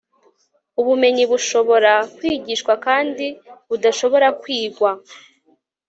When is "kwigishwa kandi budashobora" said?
2.17-4.27